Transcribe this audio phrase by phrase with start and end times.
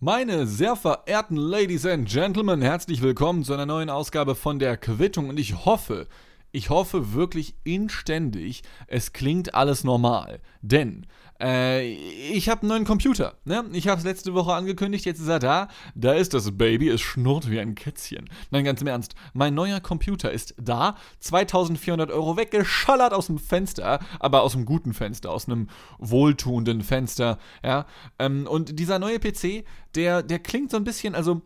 [0.00, 5.28] Meine sehr verehrten Ladies and Gentlemen, herzlich willkommen zu einer neuen Ausgabe von der Quittung
[5.28, 6.06] und ich hoffe,
[6.52, 10.40] ich hoffe wirklich inständig, es klingt alles normal.
[10.62, 11.06] Denn
[11.40, 13.34] äh, ich habe einen neuen Computer.
[13.44, 13.64] Ne?
[13.72, 15.68] Ich habe es letzte Woche angekündigt, jetzt ist er da.
[15.94, 18.28] Da ist das Baby, es schnurrt wie ein Kätzchen.
[18.50, 20.96] Nein, ganz im Ernst, mein neuer Computer ist da.
[21.20, 25.68] 2400 Euro weggeschallert aus dem Fenster, aber aus einem guten Fenster, aus einem
[25.98, 27.38] wohltuenden Fenster.
[27.62, 27.86] Ja?
[28.18, 31.42] Ähm, und dieser neue PC, der, der klingt so ein bisschen, also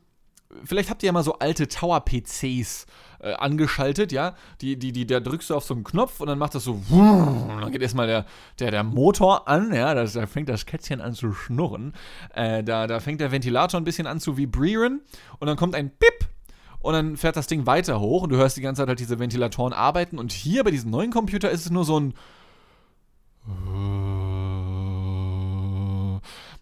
[0.65, 2.87] vielleicht habt ihr ja mal so alte Tower-PCs
[3.23, 4.35] äh, angeschaltet, ja.
[4.61, 6.83] Die, die, die, da drückst du auf so einen Knopf und dann macht das so,
[6.91, 8.27] und dann geht erstmal der,
[8.59, 11.95] der, der Motor an, ja, das, da fängt das Kätzchen an zu schnurren.
[12.35, 15.01] Äh, da, da fängt der Ventilator ein bisschen an zu vibrieren
[15.39, 16.29] und dann kommt ein Pip
[16.81, 19.19] und dann fährt das Ding weiter hoch und du hörst die ganze Zeit halt diese
[19.19, 22.15] Ventilatoren arbeiten und hier bei diesem neuen Computer ist es nur so ein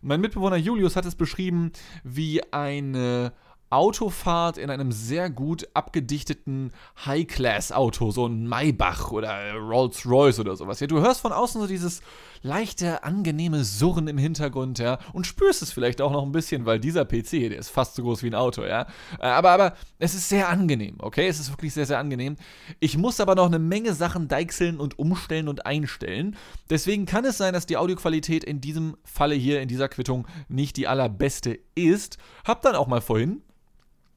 [0.03, 1.73] mein Mitbewohner Julius hat es beschrieben
[2.05, 3.33] wie eine
[3.71, 6.73] Autofahrt in einem sehr gut abgedichteten
[7.07, 10.81] High-Class-Auto, so ein Maybach oder Rolls-Royce oder sowas.
[10.81, 12.03] Ja, du hörst von außen so dieses
[12.43, 16.81] leichte, angenehme Surren im Hintergrund, ja, und spürst es vielleicht auch noch ein bisschen, weil
[16.81, 18.89] dieser PC, der ist fast so groß wie ein Auto, ja.
[19.21, 21.29] Äh, aber, aber es ist sehr angenehm, okay?
[21.29, 22.37] Es ist wirklich sehr, sehr angenehm.
[22.81, 26.37] Ich muss aber noch eine Menge Sachen deichseln und umstellen und einstellen.
[26.71, 30.77] Deswegen kann es sein, dass die Audioqualität in diesem Falle hier, in dieser Quittung, nicht
[30.77, 32.19] die allerbeste ist.
[32.45, 33.43] Hab dann auch mal vorhin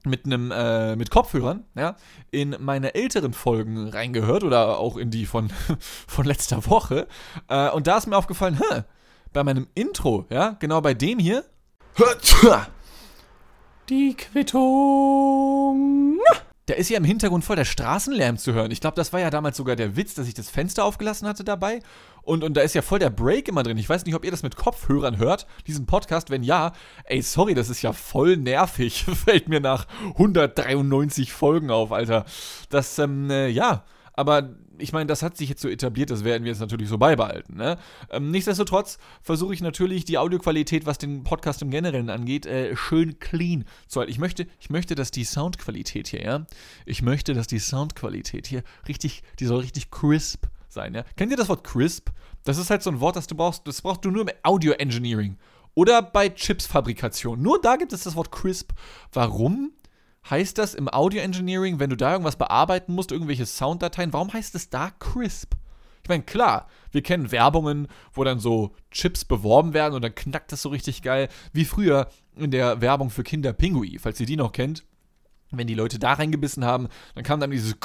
[0.06, 1.96] mit einem äh, mit Kopfhörern ja
[2.32, 5.52] in meine älteren Folgen reingehört oder auch in die von
[6.08, 7.08] von letzter Woche.
[7.48, 8.84] Äh, und da ist mir aufgefallen hä,
[9.32, 11.44] bei meinem Intro ja genau bei dem hier
[13.90, 16.20] die Quittung
[16.66, 18.72] da ist ja im Hintergrund voll der Straßenlärm zu hören.
[18.72, 21.44] Ich glaube, das war ja damals sogar der Witz, dass ich das Fenster aufgelassen hatte
[21.44, 21.80] dabei.
[22.22, 23.78] Und, und da ist ja voll der Break immer drin.
[23.78, 26.30] Ich weiß nicht, ob ihr das mit Kopfhörern hört, diesen Podcast.
[26.30, 26.72] Wenn ja,
[27.04, 29.04] ey, sorry, das ist ja voll nervig.
[29.26, 32.24] Fällt mir nach 193 Folgen auf, Alter.
[32.70, 33.84] Das, ähm, äh, ja.
[34.14, 36.98] Aber ich meine, das hat sich jetzt so etabliert, das werden wir jetzt natürlich so
[36.98, 37.58] beibehalten.
[37.58, 37.78] Ne?
[38.10, 43.20] Ähm, nichtsdestotrotz versuche ich natürlich die Audioqualität, was den Podcast im Generellen angeht, äh, schön
[43.20, 44.12] clean zu halten.
[44.12, 46.46] Ich möchte, ich möchte, dass die Soundqualität hier, ja,
[46.86, 51.04] ich möchte, dass die Soundqualität hier richtig, die soll richtig crisp sein, ja.
[51.16, 52.10] Kennt ihr das Wort crisp?
[52.44, 54.74] Das ist halt so ein Wort, das du brauchst, das brauchst du nur im Audio
[54.74, 55.38] Engineering
[55.76, 57.42] oder bei Chipsfabrikation.
[57.42, 58.72] Nur da gibt es das Wort crisp.
[59.12, 59.72] Warum?
[60.30, 64.56] Heißt das im Audio Engineering, wenn du da irgendwas bearbeiten musst, irgendwelche Sounddateien, warum heißt
[64.56, 65.54] es da crisp?
[66.04, 70.52] Ich meine, klar, wir kennen Werbungen, wo dann so Chips beworben werden und dann knackt
[70.52, 74.36] das so richtig geil, wie früher in der Werbung für Kinder Pinguin, falls ihr die
[74.36, 74.84] noch kennt.
[75.52, 77.76] Wenn die Leute da reingebissen haben, dann kam dann dieses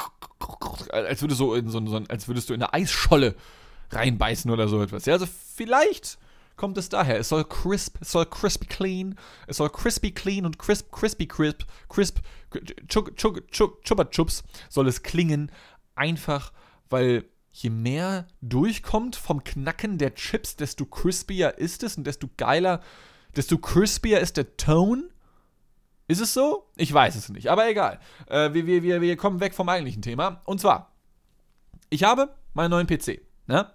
[0.91, 3.35] als würdest, so so, als würdest du in eine Eisscholle
[3.91, 5.05] reinbeißen oder so etwas.
[5.05, 6.17] Ja, also vielleicht
[6.59, 7.17] kommt es daher.
[7.17, 9.15] Es soll crisp, es soll crispy clean,
[9.47, 12.19] es soll crispy clean und crisp, crispy crisp, crisp,
[12.87, 15.51] chuk, chupa chups soll es klingen.
[15.95, 16.51] Einfach,
[16.89, 22.81] weil je mehr durchkommt vom Knacken der Chips, desto crispier ist es und desto geiler,
[23.35, 25.09] desto crispier ist der Tone.
[26.07, 26.69] Ist es so?
[26.75, 27.99] Ich weiß es nicht, aber egal.
[28.27, 30.41] Äh, wir, wir, wir, wir kommen weg vom eigentlichen Thema.
[30.45, 30.91] Und zwar,
[31.89, 33.21] ich habe meinen neuen PC.
[33.47, 33.71] Ne?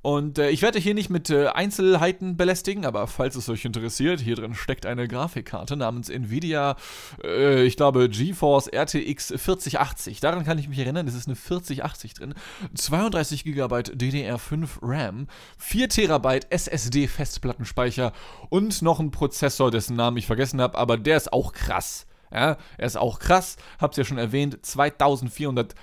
[0.00, 4.20] Und äh, ich werde hier nicht mit äh, Einzelheiten belästigen, aber falls es euch interessiert,
[4.20, 6.76] hier drin steckt eine Grafikkarte namens Nvidia,
[7.24, 10.20] äh, ich glaube GeForce RTX 4080.
[10.20, 12.34] Daran kann ich mich erinnern, es ist eine 4080 drin.
[12.74, 15.26] 32 GB DDR5 RAM,
[15.58, 18.12] 4 TB SSD Festplattenspeicher
[18.50, 22.06] und noch ein Prozessor, dessen Namen ich vergessen habe, aber der ist auch krass.
[22.32, 25.74] Ja, er ist auch krass, hab's ja schon erwähnt, 2400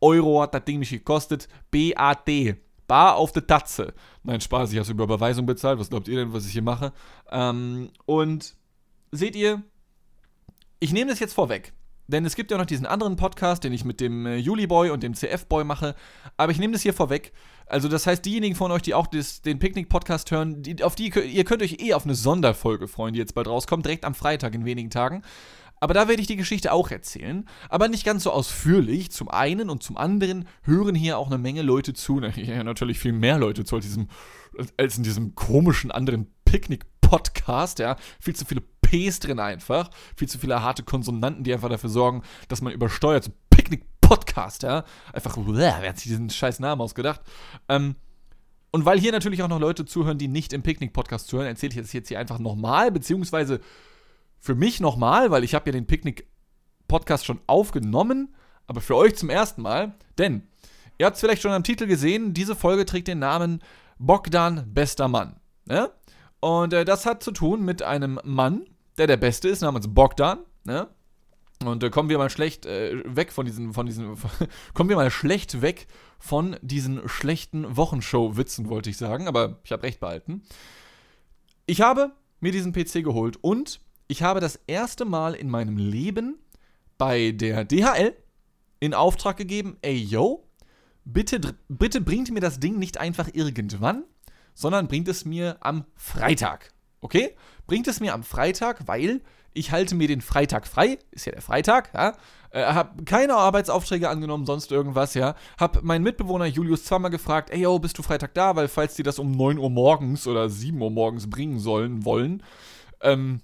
[0.00, 1.48] Euro hat das Ding mich gekostet.
[1.70, 2.28] BAT.
[2.86, 3.94] Bar auf der Tatze.
[4.22, 5.78] Nein, Spaß, ich habe es über Überweisung bezahlt.
[5.78, 6.92] Was glaubt ihr denn, was ich hier mache?
[7.30, 8.54] Ähm, und
[9.12, 9.62] seht ihr,
[10.80, 11.72] ich nehme das jetzt vorweg.
[12.06, 15.02] Denn es gibt ja noch diesen anderen Podcast, den ich mit dem äh, Juliboy und
[15.02, 15.94] dem CF-Boy mache.
[16.36, 17.32] Aber ich nehme das hier vorweg.
[17.66, 21.08] Also, das heißt, diejenigen von euch, die auch das, den Picknick-Podcast hören, die, auf die
[21.08, 24.54] ihr könnt euch eh auf eine Sonderfolge freuen, die jetzt bald rauskommt, direkt am Freitag
[24.54, 25.22] in wenigen Tagen.
[25.80, 29.10] Aber da werde ich die Geschichte auch erzählen, aber nicht ganz so ausführlich.
[29.10, 32.20] Zum einen und zum anderen hören hier auch eine Menge Leute zu.
[32.20, 34.08] Natürlich viel mehr Leute zu als, diesem,
[34.78, 37.80] als in diesem komischen anderen Picknick-Podcast.
[37.80, 41.90] Ja, viel zu viele Ps drin einfach, viel zu viele harte Konsonanten, die einfach dafür
[41.90, 43.24] sorgen, dass man übersteuert.
[43.24, 47.20] So Picknick-Podcast, ja, einfach, wer hat sich diesen scheiß Namen ausgedacht?
[47.68, 47.96] Ähm,
[48.70, 51.80] und weil hier natürlich auch noch Leute zuhören, die nicht im Picknick-Podcast zuhören, erzähle ich
[51.80, 53.60] das jetzt hier einfach nochmal, beziehungsweise
[54.44, 58.34] für mich nochmal, weil ich habe ja den Picknick-Podcast schon aufgenommen,
[58.66, 60.46] aber für euch zum ersten Mal, denn
[60.98, 63.62] ihr habt es vielleicht schon am Titel gesehen, diese Folge trägt den Namen
[63.98, 65.40] Bogdan, bester Mann.
[65.64, 65.90] Ne?
[66.40, 68.66] Und äh, das hat zu tun mit einem Mann,
[68.98, 70.88] der der Beste ist, namens Bogdan, ne?
[71.64, 74.14] Und äh, kommen wir mal schlecht äh, weg von diesen, von diesen,
[74.74, 75.86] kommen wir mal schlecht weg
[76.18, 80.42] von diesen schlechten Wochenshow-Witzen, wollte ich sagen, aber ich habe recht behalten.
[81.64, 83.80] Ich habe mir diesen PC geholt und
[84.14, 86.38] ich habe das erste Mal in meinem Leben
[86.98, 88.14] bei der DHL
[88.78, 90.46] in Auftrag gegeben, ey yo,
[91.04, 94.04] bitte, bitte bringt mir das Ding nicht einfach irgendwann,
[94.54, 96.72] sondern bringt es mir am Freitag.
[97.00, 97.34] Okay?
[97.66, 99.20] Bringt es mir am Freitag, weil
[99.52, 102.12] ich halte mir den Freitag frei, ist ja der Freitag, ja,
[102.50, 107.62] äh, habe keine Arbeitsaufträge angenommen, sonst irgendwas, ja, habe meinen Mitbewohner Julius zweimal gefragt, ey,
[107.62, 110.80] yo, bist du Freitag da, weil falls die das um 9 Uhr morgens oder 7
[110.80, 112.44] Uhr morgens bringen sollen, wollen,
[113.00, 113.40] ähm,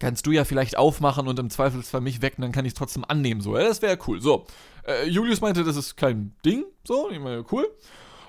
[0.00, 3.04] kannst du ja vielleicht aufmachen und im Zweifelsfall mich wecken, dann kann ich es trotzdem
[3.06, 4.46] annehmen, so, ja, das wäre cool, so.
[4.84, 7.70] Äh, Julius meinte, das ist kein Ding, so, ich meine, cool.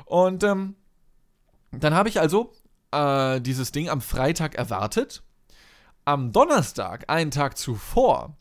[0.06, 0.76] Und, ähm,
[1.72, 2.52] dann habe ich also
[2.92, 5.24] äh, dieses Ding am Freitag erwartet
[6.04, 8.36] am Donnerstag, einen Tag zuvor,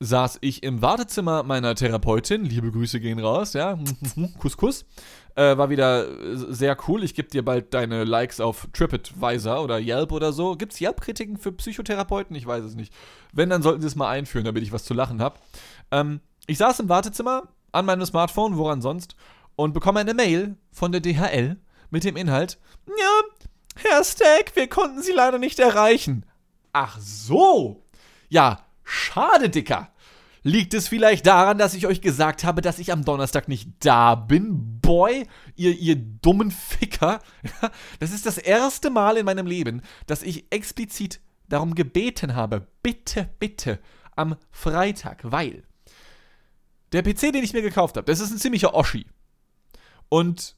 [0.00, 2.44] saß ich im Wartezimmer meiner Therapeutin.
[2.44, 3.78] Liebe Grüße gehen raus, ja.
[4.38, 4.86] kuss, kuss.
[5.36, 6.06] Äh, war wieder
[6.52, 7.04] sehr cool.
[7.04, 10.56] Ich gebe dir bald deine Likes auf TripAdvisor oder Yelp oder so.
[10.56, 12.34] Gibt es Yelp-Kritiken für Psychotherapeuten?
[12.34, 12.92] Ich weiß es nicht.
[13.32, 15.38] Wenn, dann sollten sie es mal einführen, damit ich was zu lachen habe.
[15.90, 19.14] Ähm, ich saß im Wartezimmer an meinem Smartphone, woran sonst,
[19.54, 21.58] und bekomme eine Mail von der DHL
[21.90, 22.58] mit dem Inhalt:
[22.88, 23.20] Ja,
[23.76, 26.24] Herr Stack, wir konnten Sie leider nicht erreichen.
[26.72, 27.84] Ach so.
[28.28, 29.92] Ja, schade, Dicker.
[30.42, 34.14] Liegt es vielleicht daran, dass ich euch gesagt habe, dass ich am Donnerstag nicht da
[34.14, 34.80] bin?
[34.80, 37.20] Boy, ihr, ihr dummen Ficker.
[37.98, 43.28] Das ist das erste Mal in meinem Leben, dass ich explizit darum gebeten habe, bitte,
[43.38, 43.80] bitte,
[44.16, 45.64] am Freitag, weil
[46.92, 49.06] der PC, den ich mir gekauft habe, das ist ein ziemlicher Oschi.
[50.08, 50.56] Und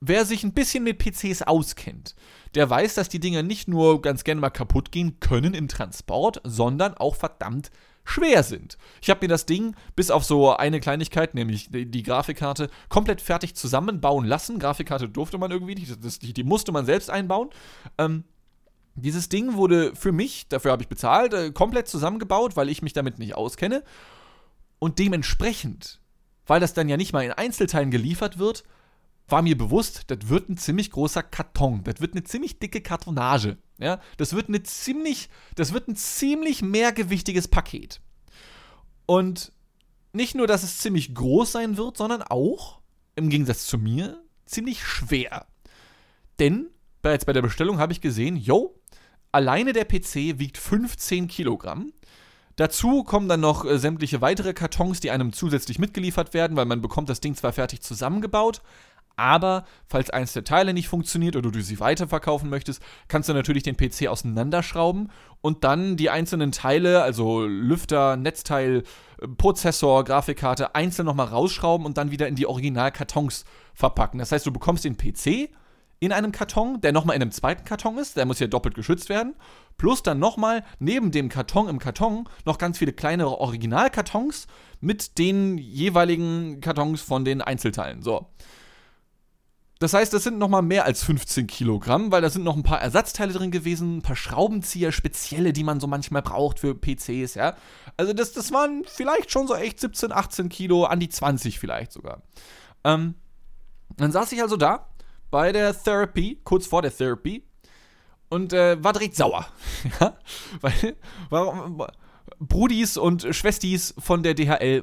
[0.00, 2.14] wer sich ein bisschen mit PCs auskennt,
[2.54, 6.40] der weiß, dass die Dinger nicht nur ganz gerne mal kaputt gehen können im Transport,
[6.44, 7.70] sondern auch verdammt
[8.04, 8.78] schwer sind.
[9.02, 13.54] Ich habe mir das Ding bis auf so eine Kleinigkeit, nämlich die, Grafikkarte, komplett fertig
[13.54, 14.58] zusammenbauen lassen.
[14.58, 17.50] Grafikkarte durfte man irgendwie nicht, die, die, musste man selbst einbauen.
[17.98, 18.24] Ähm,
[18.94, 22.94] dieses Ding wurde für mich, dafür habe ich bezahlt, äh, komplett zusammengebaut, weil ich mich
[22.94, 23.84] damit nicht auskenne.
[24.78, 26.00] Und dementsprechend,
[26.46, 28.64] weil das dann ja nicht mal in Einzelteilen geliefert wird,
[29.28, 31.84] war mir bewusst, das wird ein ziemlich großer Karton.
[31.84, 33.58] Das wird eine ziemlich dicke Kartonage.
[33.78, 38.00] Ja, das wird eine ziemlich, das wird ein ziemlich mehrgewichtiges Paket.
[39.06, 39.52] Und
[40.12, 42.80] nicht nur, dass es ziemlich groß sein wird, sondern auch,
[43.14, 45.46] im Gegensatz zu mir, ziemlich schwer.
[46.38, 46.68] Denn
[47.02, 48.80] bereits bei der Bestellung habe ich gesehen, yo,
[49.32, 51.92] alleine der PC wiegt 15 Kilogramm.
[52.56, 56.80] Dazu kommen dann noch äh, sämtliche weitere Kartons, die einem zusätzlich mitgeliefert werden, weil man
[56.80, 58.62] bekommt das Ding zwar fertig zusammengebaut,
[59.18, 63.62] aber falls eins der Teile nicht funktioniert oder du sie weiterverkaufen möchtest, kannst du natürlich
[63.62, 65.10] den PC auseinanderschrauben
[65.40, 68.84] und dann die einzelnen Teile, also Lüfter, Netzteil,
[69.36, 73.44] Prozessor, Grafikkarte, einzeln nochmal rausschrauben und dann wieder in die Originalkartons
[73.74, 74.18] verpacken.
[74.18, 75.50] Das heißt, du bekommst den PC
[76.00, 79.08] in einem Karton, der nochmal in einem zweiten Karton ist, der muss ja doppelt geschützt
[79.08, 79.34] werden,
[79.78, 84.46] plus dann nochmal neben dem Karton im Karton noch ganz viele kleinere Originalkartons
[84.80, 88.02] mit den jeweiligen Kartons von den Einzelteilen.
[88.02, 88.26] So.
[89.78, 92.80] Das heißt, das sind nochmal mehr als 15 Kilogramm, weil da sind noch ein paar
[92.80, 97.54] Ersatzteile drin gewesen, ein paar Schraubenzieher, spezielle, die man so manchmal braucht für PCs, ja.
[97.96, 101.92] Also das, das waren vielleicht schon so echt 17, 18 Kilo, an die 20 vielleicht
[101.92, 102.22] sogar.
[102.82, 103.14] Ähm,
[103.96, 104.88] dann saß ich also da
[105.30, 107.44] bei der Therapy, kurz vor der Therapy,
[108.30, 109.46] und äh, war direkt sauer.
[110.00, 110.18] ja?
[110.60, 110.96] Weil,
[111.30, 111.86] warum,
[112.40, 114.82] Brudis und Schwestis von der DHL,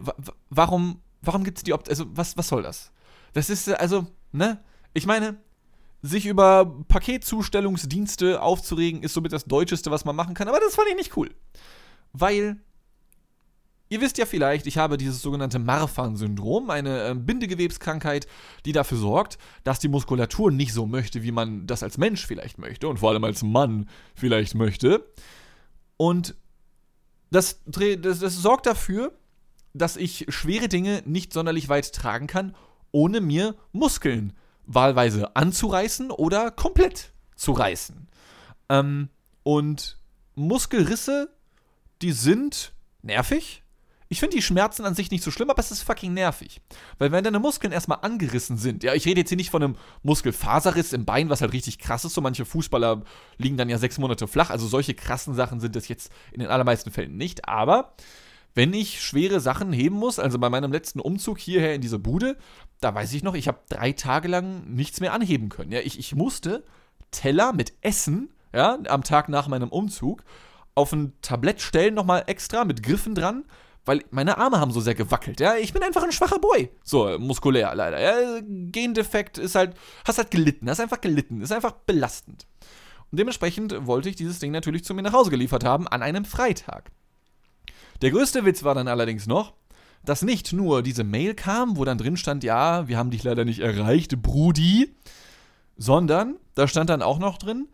[0.49, 2.91] warum, warum gibt es die Option, also was, was soll das?
[3.33, 4.59] Das ist, also, ne?
[4.95, 5.35] Ich meine,
[6.01, 10.87] sich über Paketzustellungsdienste aufzuregen, ist somit das Deutscheste, was man machen kann, aber das fand
[10.87, 11.29] ich nicht cool.
[12.13, 12.61] Weil,
[13.89, 18.25] ihr wisst ja vielleicht, ich habe dieses sogenannte Marfan-Syndrom, eine äh, Bindegewebskrankheit,
[18.65, 22.57] die dafür sorgt, dass die Muskulatur nicht so möchte, wie man das als Mensch vielleicht
[22.57, 25.05] möchte und vor allem als Mann vielleicht möchte.
[25.97, 26.35] Und
[27.31, 29.11] das, das, das sorgt dafür,
[29.73, 32.55] dass ich schwere Dinge nicht sonderlich weit tragen kann,
[32.93, 38.07] ohne mir Muskeln zu wahlweise anzureißen oder komplett zu reißen.
[38.69, 39.09] Ähm,
[39.43, 39.97] und
[40.35, 41.29] Muskelrisse,
[42.01, 43.63] die sind nervig.
[44.07, 46.61] Ich finde die Schmerzen an sich nicht so schlimm, aber es ist fucking nervig.
[46.99, 49.75] Weil wenn deine Muskeln erstmal angerissen sind, ja, ich rede jetzt hier nicht von einem
[50.03, 53.01] Muskelfaserriss im Bein, was halt richtig krass ist, so manche Fußballer
[53.37, 56.49] liegen dann ja sechs Monate flach, also solche krassen Sachen sind das jetzt in den
[56.49, 57.95] allermeisten Fällen nicht, aber
[58.55, 62.37] wenn ich schwere Sachen heben muss, also bei meinem letzten Umzug hierher in diese Bude,
[62.81, 65.71] da weiß ich noch, ich habe drei Tage lang nichts mehr anheben können.
[65.71, 66.63] Ja, ich, ich musste
[67.11, 70.23] Teller mit Essen, ja, am Tag nach meinem Umzug,
[70.75, 73.45] auf ein Tablett stellen, nochmal extra mit Griffen dran,
[73.85, 75.39] weil meine Arme haben so sehr gewackelt.
[75.39, 76.69] Ja, ich bin einfach ein schwacher Boy.
[76.83, 77.99] So, muskulär leider.
[77.99, 82.47] Ja, Gendefekt ist halt, hast halt gelitten, hast einfach gelitten, ist einfach belastend.
[83.11, 86.25] Und dementsprechend wollte ich dieses Ding natürlich zu mir nach Hause geliefert haben an einem
[86.25, 86.91] Freitag.
[88.01, 89.53] Der größte Witz war dann allerdings noch,
[90.05, 93.45] dass nicht nur diese Mail kam, wo dann drin stand, ja, wir haben dich leider
[93.45, 94.95] nicht erreicht, Brudi,
[95.77, 97.67] sondern da stand dann auch noch drin,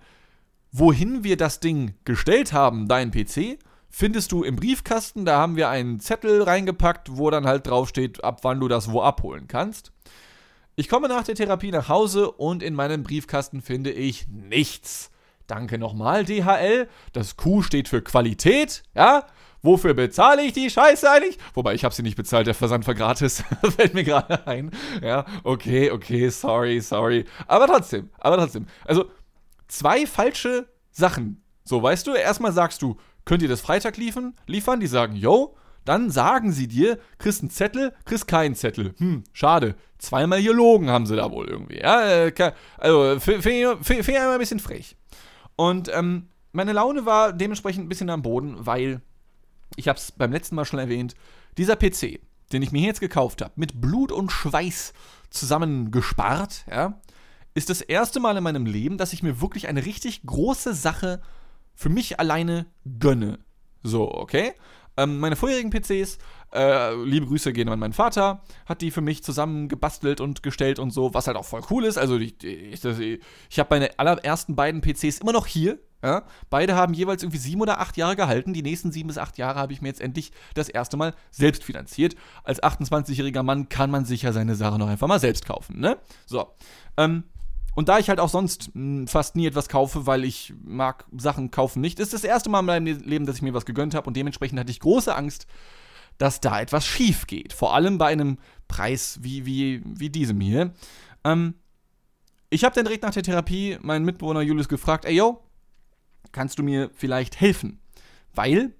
[0.71, 3.59] wohin wir das Ding gestellt haben, dein PC,
[3.89, 5.25] findest du im Briefkasten.
[5.25, 9.01] Da haben wir einen Zettel reingepackt, wo dann halt draufsteht, ab wann du das wo
[9.01, 9.91] abholen kannst.
[10.75, 15.11] Ich komme nach der Therapie nach Hause und in meinem Briefkasten finde ich nichts.
[15.45, 16.87] Danke nochmal, DHL.
[17.11, 19.25] Das Q steht für Qualität, ja?
[19.63, 21.37] Wofür bezahle ich die Scheiße eigentlich?
[21.53, 23.43] Wobei, ich habe sie nicht bezahlt, der Versand war gratis.
[23.75, 24.71] Fällt mir gerade ein.
[25.03, 27.25] Ja, okay, okay, sorry, sorry.
[27.47, 28.65] Aber trotzdem, aber trotzdem.
[28.85, 29.05] Also,
[29.67, 31.43] zwei falsche Sachen.
[31.63, 34.33] So, weißt du, erstmal sagst du, könnt ihr das Freitag liefern?
[34.47, 34.79] liefern?
[34.79, 35.55] Die sagen, yo.
[35.83, 38.93] Dann sagen sie dir, kriegst einen Zettel, kriegst keinen Zettel.
[38.97, 39.75] Hm, schade.
[39.97, 41.79] Zweimal gelogen haben sie da wohl irgendwie.
[41.79, 44.95] Ja, äh, also, finde ich immer ein bisschen frech.
[45.55, 49.01] Und ähm, meine Laune war dementsprechend ein bisschen am Boden, weil,
[49.75, 51.15] ich habe es beim letzten Mal schon erwähnt,
[51.57, 52.19] dieser PC,
[52.51, 54.93] den ich mir jetzt gekauft habe, mit Blut und Schweiß
[55.29, 56.99] zusammengespart, ja,
[57.53, 61.21] ist das erste Mal in meinem Leben, dass ich mir wirklich eine richtig große Sache
[61.75, 62.65] für mich alleine
[62.99, 63.39] gönne.
[63.83, 64.53] So, okay?
[64.97, 66.17] Ähm, meine vorherigen PCs,
[66.53, 70.79] äh, liebe Grüße gehen an meinen Vater, hat die für mich zusammen gebastelt und gestellt
[70.79, 71.97] und so, was halt auch voll cool ist.
[71.97, 72.83] Also ich, ich,
[73.49, 75.79] ich habe meine allerersten beiden PCs immer noch hier.
[76.03, 76.23] Ja?
[76.49, 78.53] Beide haben jeweils irgendwie sieben oder acht Jahre gehalten.
[78.53, 81.63] Die nächsten sieben bis acht Jahre habe ich mir jetzt endlich das erste Mal selbst
[81.63, 82.15] finanziert.
[82.43, 85.79] Als 28-jähriger Mann kann man sich ja seine Sache noch einfach mal selbst kaufen.
[85.79, 85.97] Ne?
[86.25, 86.47] So.
[86.97, 87.23] Ähm,
[87.73, 91.05] und da ich halt auch sonst mh, hm, fast nie etwas kaufe, weil ich mag
[91.17, 93.95] Sachen kaufen nicht, ist das erste Mal in meinem Leben, dass ich mir was gegönnt
[93.95, 95.47] habe und dementsprechend hatte ich große Angst,
[96.17, 97.53] dass da etwas schief geht.
[97.53, 98.37] Vor allem bei einem
[98.67, 100.73] Preis wie, wie, wie diesem hier.
[101.23, 101.55] Ähm,
[102.49, 105.43] ich habe dann direkt nach der Therapie meinen Mitbewohner Julius gefragt, ey yo,
[106.31, 107.79] kannst du mir vielleicht helfen?
[108.33, 108.73] Weil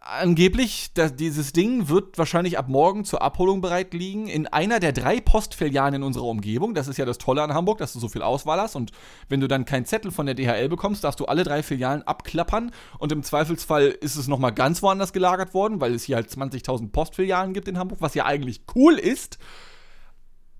[0.00, 4.92] angeblich, das, dieses Ding wird wahrscheinlich ab morgen zur Abholung bereit liegen in einer der
[4.92, 6.74] drei Postfilialen in unserer Umgebung.
[6.74, 8.76] Das ist ja das Tolle an Hamburg, dass du so viel Auswahl hast.
[8.76, 8.92] Und
[9.28, 12.70] wenn du dann keinen Zettel von der DHL bekommst, darfst du alle drei Filialen abklappern.
[12.98, 16.92] Und im Zweifelsfall ist es nochmal ganz woanders gelagert worden, weil es hier halt 20.000
[16.92, 19.38] Postfilialen gibt in Hamburg, was ja eigentlich cool ist.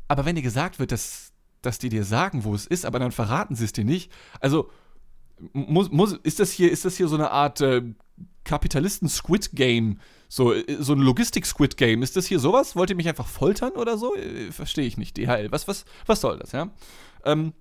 [0.09, 3.13] Aber wenn dir gesagt wird, dass, dass die dir sagen, wo es ist, aber dann
[3.13, 4.11] verraten sie es dir nicht.
[4.41, 4.69] Also,
[5.53, 7.83] muss, muss, ist, das hier, ist das hier so eine Art äh,
[8.45, 12.03] Kapitalisten-Squid Game, so, äh, so ein Logistik-Squid Game.
[12.03, 12.77] Ist das hier sowas?
[12.77, 14.15] Wollt ihr mich einfach foltern oder so?
[14.17, 15.17] Äh, verstehe ich nicht.
[15.17, 15.51] DHL.
[15.51, 16.71] Was, was, was soll das, ja?
[17.25, 17.53] Ähm,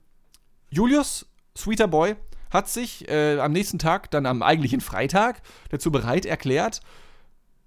[0.70, 2.16] Julius, sweeter Boy,
[2.50, 6.82] hat sich äh, am nächsten Tag, dann am eigentlichen Freitag, dazu bereit erklärt,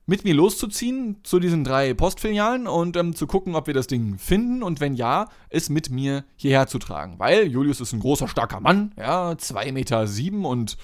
[0.06, 4.18] mit mir loszuziehen zu diesen drei Postfilialen und ähm, zu gucken, ob wir das Ding
[4.18, 7.18] finden und wenn ja, es mit mir hierher zu tragen.
[7.18, 10.76] Weil Julius ist ein großer, starker Mann, ja, 2 Meter sieben und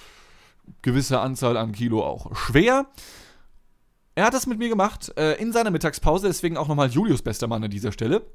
[0.81, 2.87] gewisse Anzahl an Kilo auch schwer.
[4.15, 7.47] Er hat das mit mir gemacht äh, in seiner Mittagspause, deswegen auch nochmal Julius bester
[7.47, 8.25] Mann an dieser Stelle.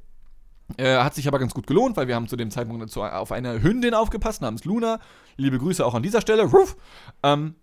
[0.79, 3.31] Äh, hat sich aber ganz gut gelohnt, weil wir haben zu dem Zeitpunkt dazu auf
[3.31, 5.01] eine Hündin aufgepasst namens Luna.
[5.37, 6.45] Liebe Grüße auch an dieser Stelle.
[6.45, 6.77] Ruff.
[7.23, 7.55] Ähm,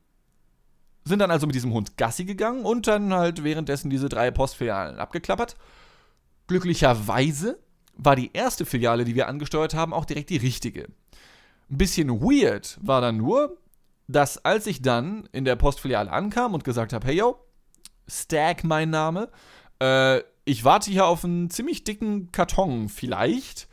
[1.06, 5.00] sind dann also mit diesem Hund Gassi gegangen und dann halt währenddessen diese drei Postfilialen
[5.00, 5.58] abgeklappert.
[6.48, 7.60] Glücklicherweise
[7.98, 10.88] war die erste Filiale, die wir angesteuert haben, auch direkt die richtige.
[11.70, 13.58] Ein bisschen weird war dann nur,
[14.16, 17.38] dass als ich dann in der Postfiliale ankam und gesagt habe, hey yo,
[18.08, 19.30] Stag mein Name,
[19.82, 23.68] äh, ich warte hier auf einen ziemlich dicken Karton vielleicht.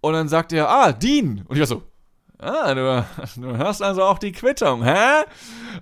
[0.00, 1.44] Und dann sagt er, ah, Dean.
[1.48, 1.82] Und ich war so,
[2.38, 3.06] ah, du,
[3.40, 5.24] du hörst also auch die Quittung, hä?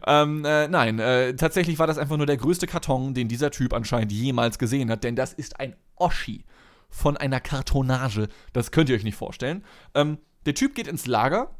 [0.07, 3.75] Ähm, äh, nein, äh, tatsächlich war das einfach nur der größte Karton, den dieser Typ
[3.75, 6.45] anscheinend jemals gesehen hat, denn das ist ein Oschi
[6.89, 8.29] von einer Kartonage.
[8.53, 9.65] Das könnt ihr euch nicht vorstellen.
[9.95, 11.51] Ähm, der Typ geht ins Lager,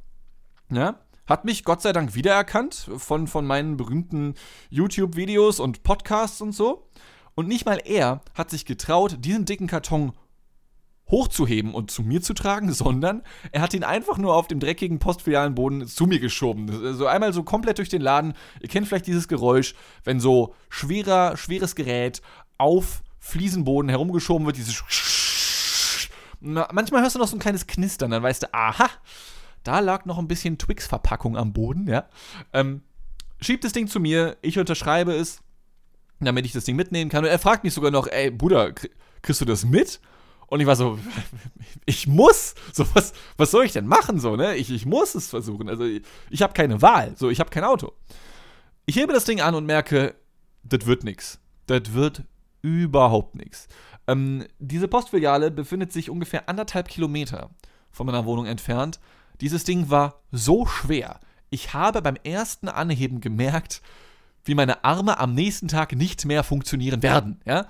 [0.71, 4.35] ja, hat mich Gott sei Dank wiedererkannt von, von meinen berühmten
[4.71, 6.89] YouTube-Videos und Podcasts und so.
[7.35, 10.13] Und nicht mal er hat sich getraut, diesen dicken Karton
[11.11, 14.99] hochzuheben und zu mir zu tragen, sondern er hat ihn einfach nur auf dem dreckigen
[14.99, 16.95] Postfilialenboden zu mir geschoben.
[16.95, 18.35] So einmal so komplett durch den Laden.
[18.61, 22.23] Ihr kennt vielleicht dieses Geräusch, wenn so schwerer, schweres Gerät
[22.59, 24.83] auf Fliesenboden herumgeschoben wird, dieses
[26.41, 28.89] Manchmal hörst du noch so ein kleines Knistern, dann weißt du, aha,
[29.67, 32.09] da lag noch ein bisschen Twix-Verpackung am Boden, ja.
[32.53, 32.83] Ähm,
[33.41, 35.41] schiebt das Ding zu mir, ich unterschreibe es,
[36.21, 37.25] damit ich das Ding mitnehmen kann.
[37.25, 38.73] Und er fragt mich sogar noch, ey, Bruder,
[39.23, 40.01] kriegst du das mit?
[40.49, 40.99] Und ich war so,
[41.87, 44.57] ich muss, so was, was soll ich denn machen, so, ne?
[44.57, 45.69] Ich, ich muss es versuchen.
[45.69, 47.93] Also ich, ich habe keine Wahl, so, ich habe kein Auto.
[48.87, 50.15] Ich hebe das Ding an und merke,
[50.63, 51.41] das wird nix.
[51.67, 52.23] Das wird
[52.63, 53.69] überhaupt nichts.
[54.07, 57.51] Ähm, diese Postfiliale befindet sich ungefähr anderthalb Kilometer
[57.91, 59.01] von meiner Wohnung entfernt.
[59.41, 61.21] Dieses Ding war so schwer.
[61.51, 63.83] Ich habe beim ersten Anheben gemerkt,
[64.45, 67.41] wie meine Arme am nächsten Tag nicht mehr funktionieren werden.
[67.45, 67.67] Ja?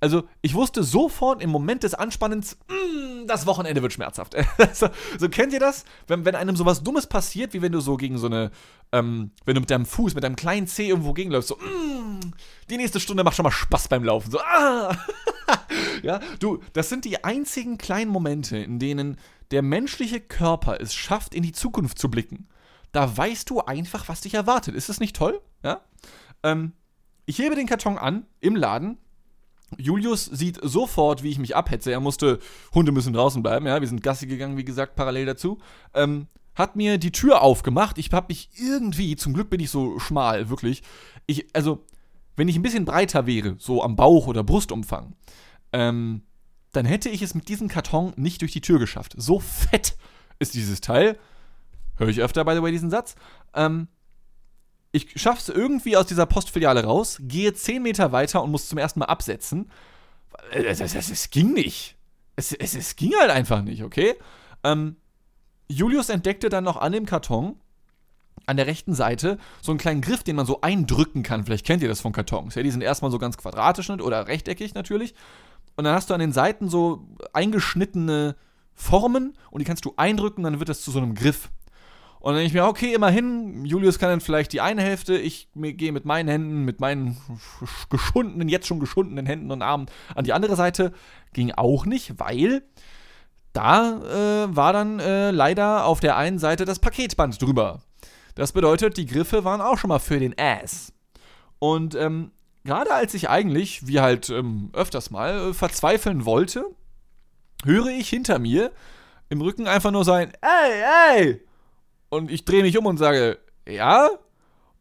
[0.00, 4.36] Also ich wusste sofort im Moment des Anspannens, mm, das Wochenende wird schmerzhaft.
[4.74, 5.84] so, so, kennt ihr das?
[6.06, 8.50] Wenn, wenn einem sowas Dummes passiert, wie wenn du so gegen so eine,
[8.92, 12.20] ähm, wenn du mit deinem Fuß, mit deinem kleinen Zeh irgendwo gegenläufst, so, mm,
[12.68, 14.30] die nächste Stunde macht schon mal Spaß beim Laufen.
[14.30, 14.94] So, ah!
[16.02, 19.16] ja, du, das sind die einzigen kleinen Momente, in denen
[19.50, 22.48] der menschliche Körper es schafft, in die Zukunft zu blicken.
[22.92, 24.74] Da weißt du einfach, was dich erwartet.
[24.74, 25.40] Ist das nicht toll?
[25.62, 25.80] Ja?
[26.42, 26.72] Ähm,
[27.26, 28.98] ich hebe den Karton an im Laden.
[29.76, 31.90] Julius sieht sofort, wie ich mich abhetze.
[31.90, 32.38] Er musste,
[32.74, 33.80] Hunde müssen draußen bleiben, ja.
[33.80, 35.58] Wir sind Gassi gegangen, wie gesagt, parallel dazu.
[35.94, 37.98] Ähm, hat mir die Tür aufgemacht.
[37.98, 40.82] Ich habe mich irgendwie, zum Glück bin ich so schmal, wirklich.
[41.26, 41.84] Ich, also,
[42.36, 45.16] wenn ich ein bisschen breiter wäre, so am Bauch oder Brustumfang,
[45.72, 46.22] ähm,
[46.76, 49.14] dann hätte ich es mit diesem Karton nicht durch die Tür geschafft.
[49.16, 49.96] So fett
[50.38, 51.18] ist dieses Teil.
[51.96, 53.14] Höre ich öfter, by the way, diesen Satz.
[53.54, 53.88] Ähm,
[54.92, 58.78] ich schaffe es irgendwie aus dieser Postfiliale raus, gehe 10 Meter weiter und muss zum
[58.78, 59.70] ersten Mal absetzen.
[60.52, 61.96] Es, es, es, es ging nicht.
[62.36, 64.14] Es, es, es ging halt einfach nicht, okay?
[64.62, 64.96] Ähm,
[65.68, 67.56] Julius entdeckte dann noch an dem Karton
[68.46, 71.44] an der rechten Seite so einen kleinen Griff, den man so eindrücken kann.
[71.44, 72.54] Vielleicht kennt ihr das von Kartons.
[72.54, 75.14] Ja, die sind erstmal so ganz quadratisch oder rechteckig natürlich.
[75.76, 78.36] Und dann hast du an den Seiten so eingeschnittene
[78.74, 81.50] Formen und die kannst du eindrücken, dann wird das zu so einem Griff.
[82.24, 85.48] Und dann denke ich mir, okay, immerhin, Julius kann dann vielleicht die eine Hälfte, ich
[85.54, 87.18] gehe mit meinen Händen, mit meinen
[87.90, 90.92] geschundenen, jetzt schon geschundenen Händen und Armen an die andere Seite.
[91.34, 92.62] Ging auch nicht, weil
[93.52, 97.82] da äh, war dann äh, leider auf der einen Seite das Paketband drüber.
[98.34, 100.92] Das bedeutet, die Griffe waren auch schon mal für den Ass.
[101.58, 102.32] Und ähm,
[102.64, 106.64] gerade als ich eigentlich, wie halt ähm, öfters mal, äh, verzweifeln wollte,
[107.64, 108.72] höre ich hinter mir
[109.28, 111.46] im Rücken einfach nur sein, ey, ey!
[112.08, 114.08] Und ich drehe mich um und sage, ja?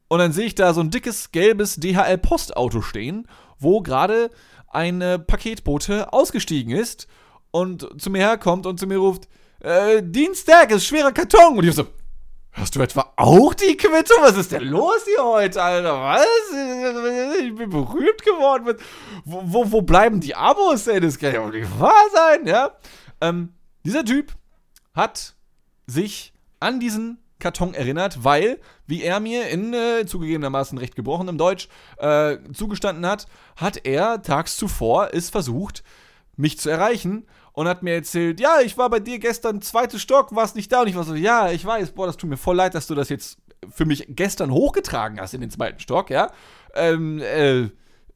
[0.08, 3.28] Und dann sehe ich da so ein dickes, gelbes DHL-Postauto stehen,
[3.60, 4.30] wo gerade
[4.68, 7.08] ein äh, Paketbote ausgestiegen ist
[7.52, 9.28] und zu mir herkommt und zu mir ruft,
[9.60, 11.58] äh, Dienstag ist schwerer Karton.
[11.58, 11.88] Und ich so,
[12.54, 14.18] Hast du etwa auch die Quittung?
[14.22, 16.00] Was ist denn los hier heute, Alter?
[16.00, 16.26] Was?
[17.40, 18.78] Ich bin berühmt geworden.
[19.26, 21.00] Wo, wo, wo bleiben die Abos, ey?
[21.00, 22.78] Das kann ja wohl nicht wahr sein, ja?
[23.22, 24.34] Ähm, dieser Typ
[24.94, 25.36] hat
[25.88, 31.68] sich an diesen Karton erinnert, weil, wie er mir in äh, zugegebenermaßen recht gebrochenem Deutsch
[31.98, 35.84] äh, zugestanden hat, hat er tags zuvor es versucht,
[36.36, 40.36] mich zu erreichen und hat mir erzählt, ja, ich war bei dir gestern, zweites Stock,
[40.36, 40.82] warst nicht da.
[40.82, 42.96] Und ich war so, ja, ich weiß, boah, das tut mir voll leid, dass du
[42.96, 43.38] das jetzt
[43.70, 46.32] für mich gestern hochgetragen hast in den zweiten Stock, ja.
[46.76, 47.70] Ähm, äh,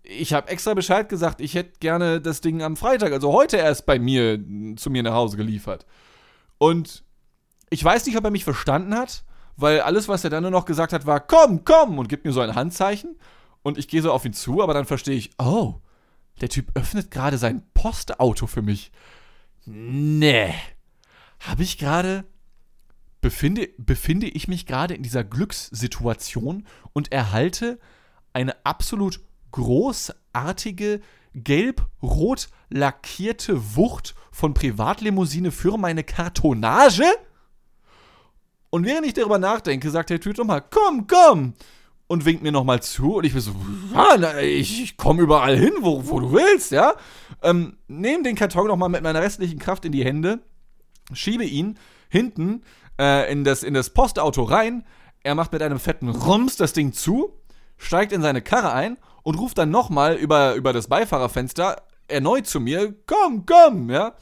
[0.03, 3.85] ich habe extra Bescheid gesagt, ich hätte gerne das Ding am Freitag, also heute erst
[3.85, 4.39] bei mir,
[4.77, 5.85] zu mir nach Hause geliefert.
[6.57, 7.03] Und
[7.69, 9.23] ich weiß nicht, ob er mich verstanden hat,
[9.57, 12.31] weil alles, was er dann nur noch gesagt hat, war, komm, komm, und gibt mir
[12.31, 13.17] so ein Handzeichen.
[13.63, 15.75] Und ich gehe so auf ihn zu, aber dann verstehe ich, oh,
[16.39, 18.91] der Typ öffnet gerade sein Postauto für mich.
[19.65, 20.53] Nee.
[21.39, 22.25] Habe ich gerade.
[23.21, 27.79] Befinde, befinde ich mich gerade in dieser Glückssituation und erhalte
[28.33, 29.21] eine absolut
[29.51, 30.99] großartige
[31.33, 37.05] gelb-rot lackierte Wucht von Privatlimousine für meine Kartonage?
[38.69, 41.53] Und während ich darüber nachdenke, sagt der Typ nochmal, komm, komm!
[42.07, 43.15] Und winkt mir nochmal zu.
[43.17, 43.53] Und ich bin so,
[43.93, 46.93] ja, ich, ich komme überall hin, wo, wo du willst, ja?
[47.41, 50.39] Ähm, nehme den Karton nochmal mit meiner restlichen Kraft in die Hände,
[51.11, 51.77] schiebe ihn
[52.09, 52.63] hinten
[52.97, 54.85] äh, in, das, in das Postauto rein.
[55.23, 57.33] Er macht mit einem fetten Rums das Ding zu,
[57.77, 62.61] steigt in seine Karre ein und ruft dann nochmal über, über das Beifahrerfenster erneut zu
[62.61, 64.13] mir, komm, komm, ja?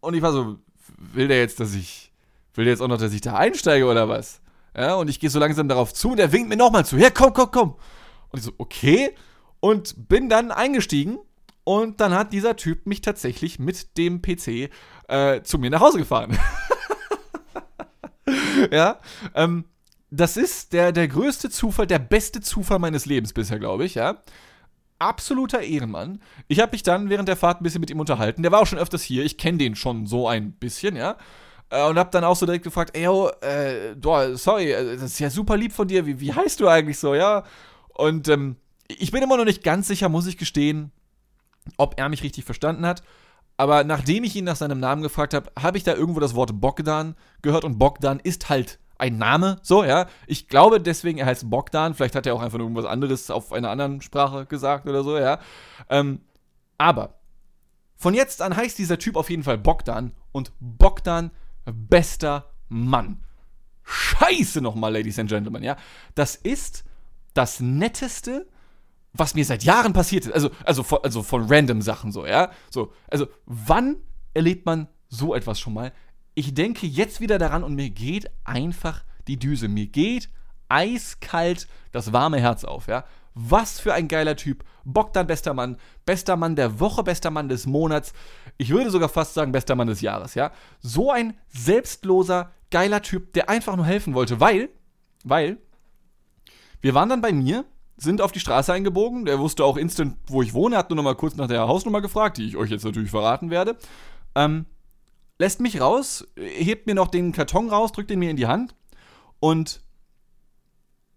[0.00, 0.58] Und ich war so,
[0.98, 2.12] will der jetzt, dass ich
[2.54, 4.40] will der jetzt auch noch, dass ich da einsteige oder was?
[4.78, 6.96] Ja, und ich gehe so langsam darauf zu und er winkt mir nochmal zu.
[6.98, 7.74] Ja, komm, komm, komm.
[8.30, 9.12] Und ich so, okay.
[9.58, 11.18] Und bin dann eingestiegen
[11.64, 14.70] und dann hat dieser Typ mich tatsächlich mit dem PC
[15.08, 16.38] äh, zu mir nach Hause gefahren.
[18.70, 19.00] ja,
[19.34, 19.64] ähm,
[20.12, 24.22] das ist der, der größte Zufall, der beste Zufall meines Lebens bisher, glaube ich, ja.
[25.00, 26.22] Absoluter Ehrenmann.
[26.46, 28.44] Ich habe mich dann während der Fahrt ein bisschen mit ihm unterhalten.
[28.44, 29.24] Der war auch schon öfters hier.
[29.24, 31.16] Ich kenne den schon so ein bisschen, ja.
[31.70, 35.04] Äh, und hab dann auch so direkt gefragt, ey, yo, äh, du, sorry, äh, das
[35.04, 37.44] ist ja super lieb von dir, wie, wie heißt du eigentlich so, ja?
[37.94, 38.56] Und ähm,
[38.88, 40.92] ich bin immer noch nicht ganz sicher, muss ich gestehen,
[41.76, 43.02] ob er mich richtig verstanden hat.
[43.56, 46.60] Aber nachdem ich ihn nach seinem Namen gefragt habe, habe ich da irgendwo das Wort
[46.60, 50.06] Bogdan gehört und Bogdan ist halt ein Name, so, ja.
[50.26, 51.94] Ich glaube deswegen, er heißt Bogdan.
[51.94, 55.38] Vielleicht hat er auch einfach irgendwas anderes auf einer anderen Sprache gesagt oder so, ja.
[55.88, 56.20] Ähm,
[56.78, 57.14] aber
[57.96, 61.30] von jetzt an heißt dieser Typ auf jeden Fall Bogdan und Bogdan
[61.72, 63.22] bester Mann.
[63.82, 65.76] Scheiße nochmal, Ladies and Gentlemen, ja.
[66.14, 66.84] Das ist
[67.34, 68.46] das Netteste,
[69.12, 70.32] was mir seit Jahren passiert ist.
[70.32, 72.50] Also, also, von, also von random Sachen so, ja.
[72.70, 73.96] So, also, wann
[74.34, 75.92] erlebt man so etwas schon mal?
[76.34, 79.68] Ich denke jetzt wieder daran und mir geht einfach die Düse.
[79.68, 80.28] Mir geht
[80.68, 83.04] eiskalt das warme Herz auf, ja.
[83.34, 84.64] Was für ein geiler Typ.
[84.84, 85.76] Bogdan, bester Mann.
[86.04, 88.12] Bester Mann der Woche, bester Mann des Monats.
[88.56, 90.50] Ich würde sogar fast sagen, bester Mann des Jahres, ja.
[90.80, 94.70] So ein selbstloser, geiler Typ, der einfach nur helfen wollte, weil,
[95.24, 95.58] weil,
[96.80, 97.64] wir waren dann bei mir,
[97.96, 99.24] sind auf die Straße eingebogen.
[99.24, 102.00] Der wusste auch instant, wo ich wohne, hat nur noch mal kurz nach der Hausnummer
[102.00, 103.76] gefragt, die ich euch jetzt natürlich verraten werde.
[104.34, 104.66] Ähm,
[105.38, 108.74] lässt mich raus, hebt mir noch den Karton raus, drückt den mir in die Hand
[109.40, 109.80] und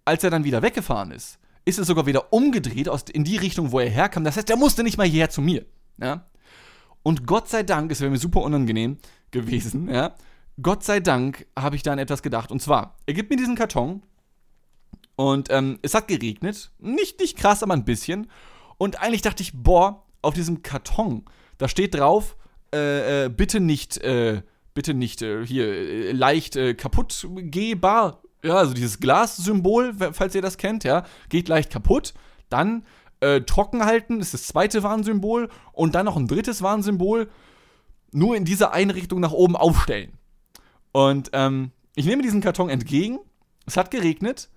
[0.06, 1.39] als er dann wieder weggefahren ist,
[1.71, 4.23] ist er sogar wieder umgedreht aus, in die Richtung, wo er herkam.
[4.23, 5.65] Das heißt, er musste nicht mal hierher zu mir.
[5.99, 6.29] Ja?
[7.03, 8.97] Und Gott sei Dank, es wäre mir super unangenehm
[9.31, 10.15] gewesen, ja,
[10.62, 12.51] Gott sei Dank habe ich da an etwas gedacht.
[12.51, 14.03] Und zwar, er gibt mir diesen Karton
[15.15, 16.71] und ähm, es hat geregnet.
[16.79, 18.29] Nicht, nicht krass, aber ein bisschen.
[18.77, 21.25] Und eigentlich dachte ich, boah, auf diesem Karton,
[21.57, 22.36] da steht drauf,
[22.73, 24.41] äh, äh, bitte nicht, äh,
[24.73, 28.21] bitte nicht äh, hier äh, leicht äh, kaputt gehbar.
[28.43, 32.13] Ja, also dieses Glas-Symbol, falls ihr das kennt, ja, geht leicht kaputt.
[32.49, 32.84] Dann
[33.45, 37.30] trocken halten ist das zweite Warnsymbol und dann noch ein drittes Warnsymbol.
[38.12, 40.13] Nur in diese eine Richtung nach oben aufstellen.
[40.91, 43.19] Und ähm, ich nehme diesen Karton entgegen.
[43.65, 44.49] Es hat geregnet.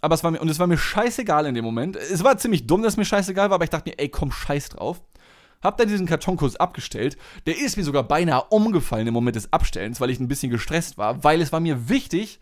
[0.00, 1.96] Aber es war mir, und es war mir scheißegal in dem Moment.
[1.96, 4.30] Es war ziemlich dumm, dass es mir scheißegal war, aber ich dachte mir, ey, komm,
[4.30, 5.02] scheiß drauf.
[5.62, 7.16] Hab dann diesen Karton kurz abgestellt.
[7.46, 10.98] Der ist mir sogar beinahe umgefallen im Moment des Abstellens, weil ich ein bisschen gestresst
[10.98, 12.38] war, weil es war mir wichtig,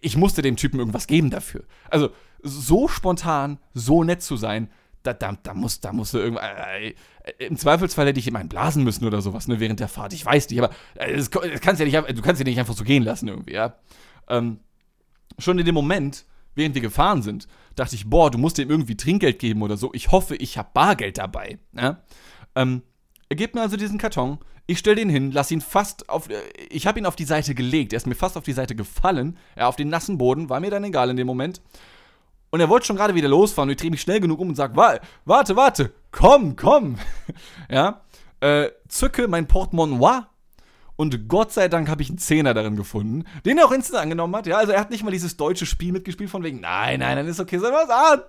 [0.00, 1.64] ich musste dem Typen irgendwas geben dafür.
[1.90, 2.10] Also,
[2.42, 4.68] so spontan, so nett zu sein,
[5.02, 6.44] da, da, da, muss, da musst du irgendwas.
[6.44, 10.12] Äh, äh, Im Zweifelsfall hätte ich jemanden blasen müssen oder sowas, ne, während der Fahrt.
[10.12, 12.74] Ich weiß nicht, aber äh, das, das kannst ja nicht, du kannst ja nicht einfach
[12.74, 13.76] so gehen lassen irgendwie, ja.
[14.28, 14.60] Ähm,
[15.38, 16.24] schon in dem Moment,
[16.54, 19.90] während wir gefahren sind, dachte ich, boah, du musst ihm irgendwie Trinkgeld geben oder so.
[19.94, 21.58] Ich hoffe, ich habe Bargeld dabei.
[21.72, 22.02] Ja?
[22.54, 22.82] Ähm,
[23.28, 24.38] er gibt mir also diesen Karton.
[24.66, 26.28] Ich stelle den hin, lass ihn fast auf.
[26.28, 27.92] Äh, ich habe ihn auf die Seite gelegt.
[27.92, 29.36] Er ist mir fast auf die Seite gefallen.
[29.56, 30.48] Ja, auf den nassen Boden.
[30.48, 31.60] War mir dann egal in dem Moment.
[32.50, 33.68] Und er wollte schon gerade wieder losfahren.
[33.68, 36.96] Und ich drehe mich schnell genug um und sage: Warte, warte, komm, komm.
[37.70, 38.02] ja.
[38.40, 40.26] Äh, zücke mein Portemonnaie
[40.96, 44.36] und Gott sei Dank habe ich einen Zehner darin gefunden, den er auch instant angenommen
[44.36, 44.46] hat.
[44.46, 47.26] Ja, also er hat nicht mal dieses deutsche Spiel mitgespielt von wegen, nein, nein, dann
[47.26, 48.22] ist okay, sondern was, ah,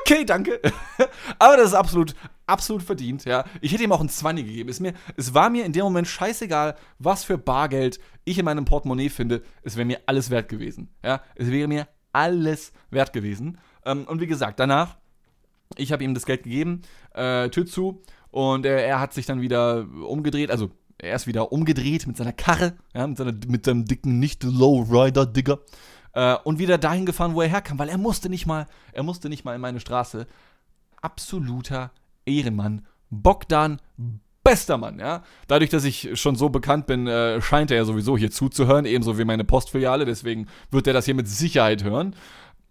[0.00, 0.60] okay, danke.
[1.38, 2.14] Aber das ist absolut,
[2.46, 3.44] absolut verdient, ja.
[3.60, 4.68] Ich hätte ihm auch einen Zwanni gegeben.
[4.68, 8.64] Es, mir, es war mir in dem Moment scheißegal, was für Bargeld ich in meinem
[8.64, 9.42] Portemonnaie finde.
[9.62, 11.22] Es wäre mir alles wert gewesen, ja.
[11.34, 13.58] Es wäre mir alles wert gewesen.
[13.84, 14.96] Ähm, und wie gesagt, danach,
[15.76, 16.82] ich habe ihm das Geld gegeben,
[17.14, 21.52] äh, Tür zu, und er, er hat sich dann wieder umgedreht, also er ist wieder
[21.52, 25.58] umgedreht mit seiner Karre, ja, mit, seiner, mit seinem dicken Nicht-Lowrider-Digger.
[26.12, 29.28] Äh, und wieder dahin gefahren, wo er herkam, weil er musste nicht mal, er musste
[29.28, 30.26] nicht mal in meine Straße.
[31.00, 31.92] Absoluter
[32.26, 32.86] Ehrenmann.
[33.10, 33.80] Bogdan,
[34.44, 35.22] bester Mann, ja.
[35.48, 39.18] Dadurch, dass ich schon so bekannt bin, äh, scheint er ja sowieso hier zuzuhören, ebenso
[39.18, 42.14] wie meine Postfiliale, deswegen wird er das hier mit Sicherheit hören.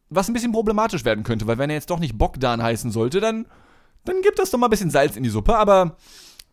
[0.09, 3.19] Was ein bisschen problematisch werden könnte, weil wenn er jetzt doch nicht Bogdan heißen sollte,
[3.19, 3.47] dann,
[4.03, 5.97] dann gibt das doch mal ein bisschen Salz in die Suppe, aber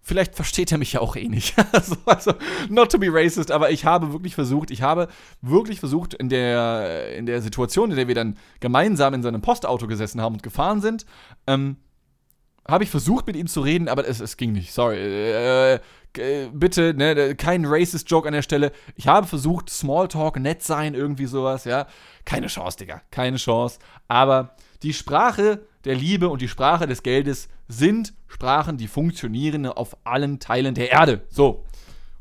[0.04, 1.54] Vielleicht versteht er mich ja auch eh nicht.
[1.72, 2.32] also, also,
[2.68, 5.06] not to be racist, aber ich habe wirklich versucht, ich habe
[5.42, 9.86] wirklich versucht, in der, in der Situation, in der wir dann gemeinsam in seinem Postauto
[9.86, 11.06] gesessen haben und gefahren sind,
[11.46, 11.76] ähm,
[12.66, 14.72] habe ich versucht, mit ihm zu reden, aber es, es ging nicht.
[14.72, 14.96] Sorry.
[14.96, 15.80] Äh,
[16.18, 18.72] äh, bitte, ne, kein racist Joke an der Stelle.
[18.96, 21.86] Ich habe versucht, Smalltalk, nett sein, irgendwie sowas, ja.
[22.24, 23.02] Keine Chance, Digga.
[23.10, 23.78] Keine Chance.
[24.08, 29.96] Aber die Sprache der Liebe und die Sprache des Geldes sind Sprachen, die funktionieren auf
[30.04, 31.22] allen Teilen der Erde.
[31.28, 31.64] So.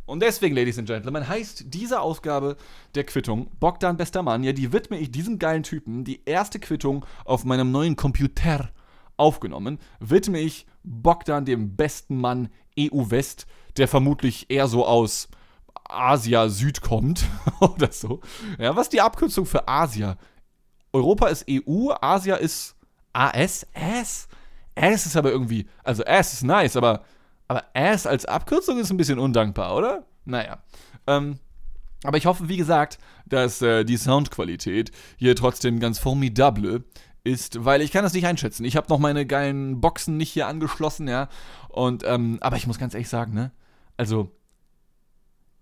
[0.06, 2.58] Und deswegen, Ladies and Gentlemen, heißt diese Ausgabe
[2.96, 7.06] der Quittung Bogdan bester Mann, ja, die widme ich diesem geilen Typen, die erste Quittung
[7.24, 8.72] auf meinem neuen Computer
[9.22, 13.46] aufgenommen, widme ich Bogdan dem besten Mann EU-West,
[13.78, 15.30] der vermutlich eher so aus
[15.86, 17.26] Asia Süd kommt
[17.60, 18.22] oder so.
[18.58, 20.18] Ja, was ist die Abkürzung für Asia?
[20.92, 22.76] Europa ist EU, Asia ist
[23.14, 23.68] AS?
[23.74, 24.28] S?
[24.76, 27.04] S ist aber irgendwie, also S ist nice, aber,
[27.48, 30.06] aber S als Abkürzung ist ein bisschen undankbar, oder?
[30.26, 30.64] Naja.
[31.08, 31.40] Ähm,
[32.04, 36.84] aber ich hoffe, wie gesagt, dass äh, die Soundqualität hier trotzdem ganz formidable
[37.24, 38.66] ist, weil ich kann das nicht einschätzen.
[38.66, 41.30] Ich habe noch meine geilen Boxen nicht hier angeschlossen, ja.
[41.70, 43.52] Und, ähm, aber ich muss ganz ehrlich sagen, ne?
[43.98, 44.32] Also,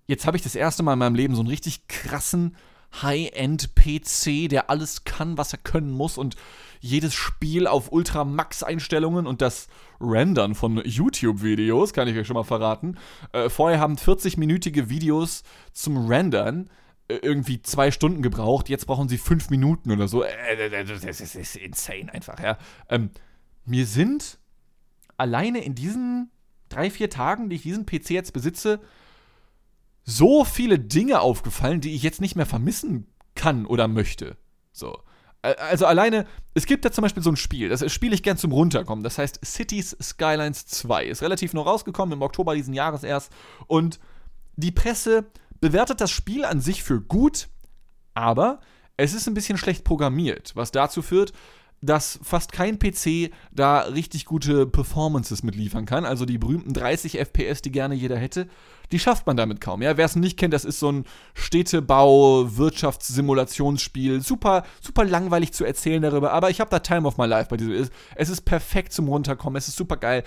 [0.08, 2.56] jetzt habe ich das erste Mal in meinem Leben so einen richtig krassen
[3.02, 6.36] High-End-PC, der alles kann, was er können muss und
[6.80, 9.68] jedes Spiel auf Ultra-Max-Einstellungen und das
[10.00, 12.98] Rendern von YouTube-Videos, kann ich euch schon mal verraten.
[13.34, 15.44] Äh, vorher haben 40-minütige Videos
[15.74, 16.70] zum Rendern
[17.10, 20.24] irgendwie zwei Stunden gebraucht, jetzt brauchen sie fünf Minuten oder so.
[20.24, 22.58] Äh, das ist insane einfach, ja.
[22.88, 23.10] Ähm,
[23.66, 24.40] mir sind
[25.18, 26.32] alleine in diesen
[26.70, 28.80] drei, vier Tagen, die ich diesen PC jetzt besitze,
[30.04, 34.38] so viele Dinge aufgefallen, die ich jetzt nicht mehr vermissen kann oder möchte.
[34.72, 35.00] So.
[35.42, 38.52] Also alleine, es gibt da zum Beispiel so ein Spiel, das spiele ich gern zum
[38.52, 39.04] Runterkommen.
[39.04, 41.06] Das heißt Cities Skylines 2.
[41.06, 43.32] Ist relativ noch rausgekommen, im Oktober diesen Jahres erst.
[43.68, 44.00] Und
[44.58, 45.26] die Presse
[45.60, 47.50] bewertet das Spiel an sich für gut,
[48.14, 48.60] aber
[48.98, 51.34] es ist ein bisschen schlecht programmiert, was dazu führt,
[51.82, 56.06] dass fast kein PC da richtig gute Performances mitliefern kann.
[56.06, 58.48] Also die berühmten 30 FPS, die gerne jeder hätte,
[58.92, 59.82] die schafft man damit kaum.
[59.82, 64.22] Ja, wer es nicht kennt, das ist so ein Städtebau, Wirtschaftssimulationsspiel.
[64.22, 67.58] Super, super langweilig zu erzählen darüber, aber ich habe da Time of my life bei
[67.58, 67.90] diesem.
[68.16, 70.24] Es ist perfekt zum Runterkommen, es ist super geil.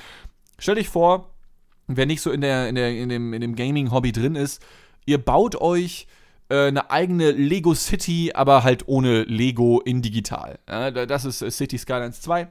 [0.58, 1.34] Stell dich vor,
[1.88, 4.62] wer nicht so in, der, in, der, in dem, in dem Gaming-Hobby drin ist,
[5.06, 6.06] ihr baut euch
[6.48, 10.58] äh, eine eigene Lego City, aber halt ohne Lego in digital.
[10.68, 12.48] Ja, das ist äh, City Skylines 2.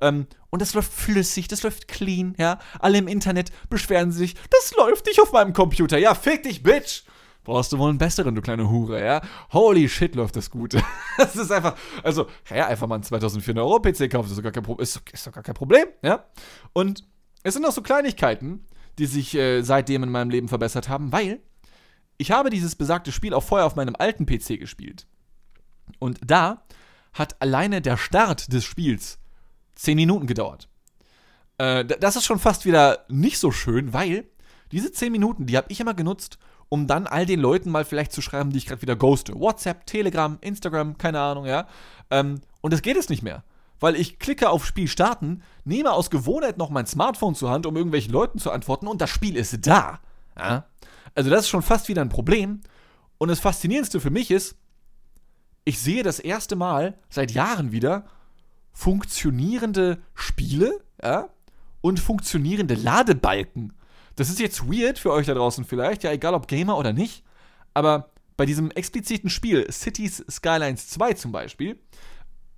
[0.00, 2.58] Ähm, und das läuft flüssig, das läuft clean, ja.
[2.80, 5.98] Alle im Internet beschweren sich, das läuft nicht auf meinem Computer.
[5.98, 7.02] Ja, fick dich, Bitch!
[7.44, 9.20] Brauchst du wohl einen besseren, du kleine Hure, ja?
[9.52, 10.74] Holy shit, läuft das gut.
[11.18, 14.52] das ist einfach, also, ja, einfach mal einen 2400 Euro PC kaufen, ist doch, gar
[14.52, 16.24] kein ist, ist doch gar kein Problem, ja?
[16.72, 17.04] Und
[17.42, 18.64] es sind auch so Kleinigkeiten,
[18.98, 21.40] die sich äh, seitdem in meinem Leben verbessert haben, weil
[22.16, 25.06] ich habe dieses besagte Spiel auch vorher auf meinem alten PC gespielt.
[25.98, 26.62] Und da
[27.12, 29.18] hat alleine der Start des Spiels
[29.76, 30.68] 10 Minuten gedauert.
[31.58, 34.24] Äh, das ist schon fast wieder nicht so schön, weil
[34.72, 38.12] diese 10 Minuten, die habe ich immer genutzt, um dann all den Leuten mal vielleicht
[38.12, 39.38] zu schreiben, die ich gerade wieder ghoste.
[39.38, 41.68] WhatsApp, Telegram, Instagram, keine Ahnung, ja.
[42.10, 43.44] Ähm, und das geht es nicht mehr.
[43.80, 47.76] Weil ich klicke auf Spiel starten, nehme aus Gewohnheit noch mein Smartphone zur Hand, um
[47.76, 50.00] irgendwelchen Leuten zu antworten und das Spiel ist da.
[50.38, 50.64] Ja?
[51.14, 52.60] Also das ist schon fast wieder ein Problem.
[53.18, 54.56] Und das Faszinierendste für mich ist,
[55.64, 58.04] ich sehe das erste Mal seit Jahren wieder
[58.72, 61.28] funktionierende Spiele ja,
[61.80, 63.72] und funktionierende Ladebalken.
[64.16, 67.24] Das ist jetzt weird für euch da draußen vielleicht, ja, egal ob Gamer oder nicht.
[67.72, 71.78] Aber bei diesem expliziten Spiel, Cities Skylines 2 zum Beispiel,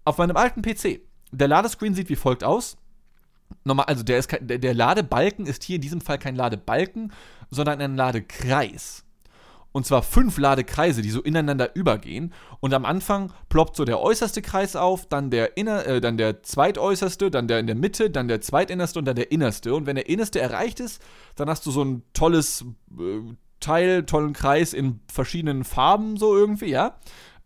[0.05, 1.01] auf meinem alten PC,
[1.33, 2.77] der Ladescreen sieht wie folgt aus.
[3.67, 7.13] Normal, also der, ist, der, der Ladebalken ist hier in diesem Fall kein Ladebalken,
[7.51, 9.05] sondern ein Ladekreis.
[9.73, 12.33] Und zwar fünf Ladekreise, die so ineinander übergehen.
[12.61, 16.43] Und am Anfang ploppt so der äußerste Kreis auf, dann der, inner, äh, dann der
[16.43, 19.75] zweitäußerste, dann der in der Mitte, dann der zweitinnerste und dann der innerste.
[19.75, 21.03] Und wenn der innerste erreicht ist,
[21.35, 22.65] dann hast du so ein tolles
[22.99, 23.21] äh,
[23.59, 26.99] Teil, tollen Kreis in verschiedenen Farben, so irgendwie, ja.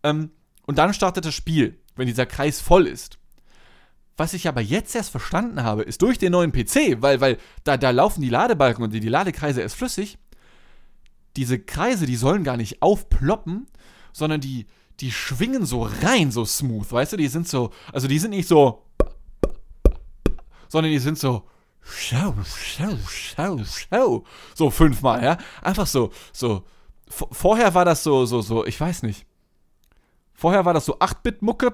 [0.02, 0.30] Ähm,
[0.66, 3.19] und dann startet das Spiel, wenn dieser Kreis voll ist.
[4.20, 7.78] Was ich aber jetzt erst verstanden habe, ist durch den neuen PC, weil, weil da,
[7.78, 10.18] da laufen die Ladebalken und die, Ladekreise erst flüssig.
[11.36, 13.66] Diese Kreise, die sollen gar nicht aufploppen,
[14.12, 14.66] sondern die,
[15.00, 17.16] die schwingen so rein, so smooth, weißt du?
[17.16, 18.82] Die sind so, also die sind nicht so,
[20.68, 21.48] sondern die sind so,
[21.80, 24.24] schau, schau, schau, schau.
[24.54, 25.38] So fünfmal, ja?
[25.62, 26.64] Einfach so, so.
[27.08, 29.24] Vorher war das so, so, so, ich weiß nicht.
[30.34, 31.72] Vorher war das so 8-Bit-Mucke,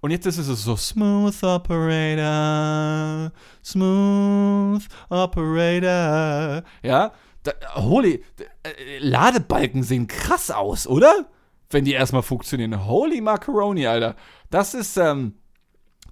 [0.00, 3.30] und jetzt ist es so Smooth Operator,
[3.62, 6.62] Smooth Operator.
[6.82, 8.24] Ja, da, holy,
[8.62, 11.28] äh, Ladebalken sehen krass aus, oder?
[11.68, 12.86] Wenn die erstmal funktionieren.
[12.86, 14.16] Holy Macaroni, Alter.
[14.50, 15.34] Das ist, ähm,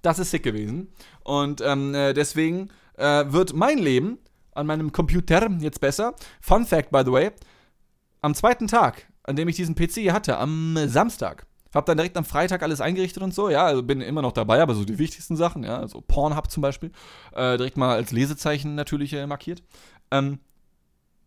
[0.01, 0.93] das ist sick gewesen.
[1.23, 4.19] Und ähm, äh, deswegen äh, wird mein Leben
[4.53, 6.13] an meinem Computer jetzt besser.
[6.41, 7.31] Fun Fact, by the way.
[8.21, 12.25] Am zweiten Tag, an dem ich diesen PC hatte, am Samstag, hab dann direkt am
[12.25, 15.35] Freitag alles eingerichtet und so, ja, also bin immer noch dabei, aber so die wichtigsten
[15.35, 16.91] Sachen, ja, also Pornhub zum Beispiel,
[17.33, 19.61] äh, direkt mal als Lesezeichen natürlich äh, markiert.
[20.11, 20.39] Ähm,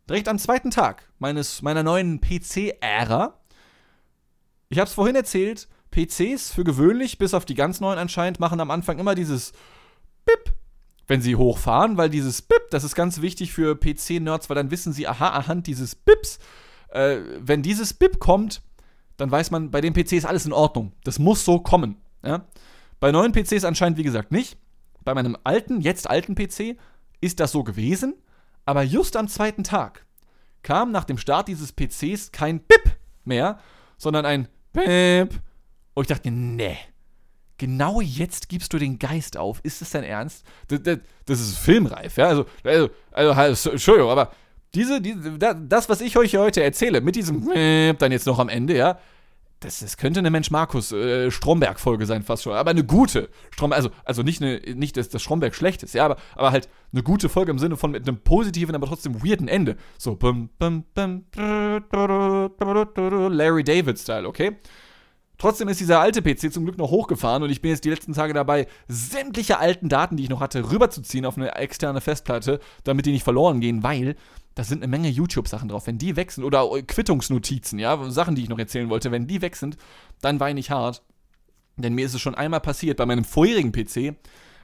[0.08, 3.38] direkt am zweiten Tag meines, meiner neuen PC-Ära,
[4.68, 8.70] ich hab's vorhin erzählt, PCs für gewöhnlich, bis auf die ganz neuen anscheinend, machen am
[8.70, 9.52] Anfang immer dieses
[10.24, 10.54] Bip,
[11.06, 14.92] wenn sie hochfahren, weil dieses Bip, das ist ganz wichtig für PC-Nerds, weil dann wissen
[14.92, 16.38] sie, aha, anhand dieses Bips,
[16.88, 18.62] äh, wenn dieses Bip kommt,
[19.22, 20.90] dann weiß man, bei dem PC ist alles in Ordnung.
[21.04, 21.94] Das muss so kommen.
[22.24, 22.44] Ja?
[22.98, 24.58] Bei neuen PCs anscheinend, wie gesagt, nicht.
[25.04, 26.76] Bei meinem alten, jetzt alten PC
[27.20, 28.16] ist das so gewesen,
[28.66, 30.04] aber just am zweiten Tag
[30.64, 33.60] kam nach dem Start dieses PCs kein Bip mehr,
[33.96, 35.40] sondern ein Bip.
[35.94, 36.76] Und ich dachte, nee,
[37.58, 39.60] genau jetzt gibst du den Geist auf.
[39.62, 40.44] Ist das dein Ernst?
[40.66, 42.26] Das, das, das ist filmreif, ja?
[42.26, 44.32] Also, also, also, Entschuldigung, aber
[44.74, 47.46] diese, diese, das, was ich euch heute erzähle, mit diesem
[47.98, 48.98] dann jetzt noch am Ende, ja,
[49.62, 52.54] das, das könnte eine Mensch Markus äh, sein, fast schon.
[52.54, 53.28] Aber eine gute.
[53.50, 56.68] Strom, also, also nicht, eine, nicht, dass das Stromberg schlecht ist, ja, aber, aber halt
[56.92, 59.76] eine gute Folge im Sinne von mit einem positiven, aber trotzdem weirden Ende.
[59.98, 61.24] So, bum, bum, bum,
[63.30, 64.56] Larry David-Style, okay?
[65.38, 68.12] Trotzdem ist dieser alte PC zum Glück noch hochgefahren und ich bin jetzt die letzten
[68.12, 73.06] Tage dabei, sämtliche alten Daten, die ich noch hatte, rüberzuziehen auf eine externe Festplatte, damit
[73.06, 74.14] die nicht verloren gehen, weil
[74.54, 75.86] da sind eine Menge YouTube-Sachen drauf.
[75.86, 79.42] Wenn die weg sind, oder Quittungsnotizen, ja, Sachen, die ich noch erzählen wollte, wenn die
[79.42, 79.76] weg sind,
[80.20, 81.02] dann weine ich hart.
[81.76, 84.16] Denn mir ist es schon einmal passiert bei meinem vorherigen PC,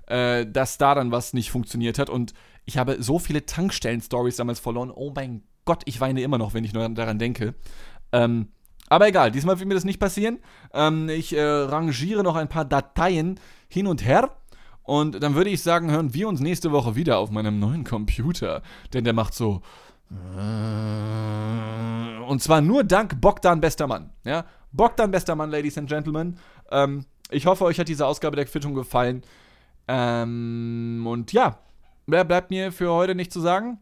[0.06, 4.60] äh, dass da dann was nicht funktioniert hat und ich habe so viele Tankstellen-Stories damals
[4.60, 4.90] verloren.
[4.94, 7.54] Oh mein Gott, ich weine immer noch, wenn ich nur daran denke.
[8.12, 8.48] Ähm,
[8.88, 10.38] aber egal, diesmal wird mir das nicht passieren.
[10.74, 14.36] Ähm, ich äh, rangiere noch ein paar Dateien hin und her.
[14.88, 18.62] Und dann würde ich sagen, hören wir uns nächste Woche wieder auf meinem neuen Computer.
[18.94, 19.60] Denn der macht so.
[20.10, 20.34] Äh,
[22.24, 24.08] und zwar nur dank Bogdan Bester Mann.
[24.24, 24.46] Ja?
[24.72, 26.38] Bogdan Bester Mann, Ladies and Gentlemen.
[26.70, 29.24] Ähm, ich hoffe, euch hat diese Ausgabe der Quittung gefallen.
[29.88, 31.58] Ähm, und ja,
[32.06, 33.78] mehr bleibt mir für heute nicht zu sagen.